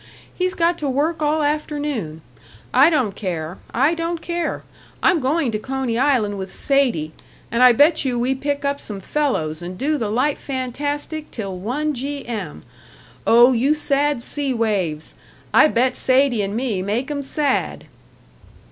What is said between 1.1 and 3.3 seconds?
all afternoon. I don't